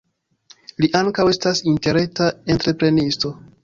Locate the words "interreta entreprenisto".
1.75-3.37